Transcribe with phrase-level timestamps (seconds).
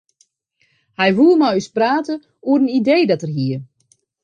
[0.99, 2.15] Hy woe mei ús prate
[2.49, 3.57] oer in idee dat er hie.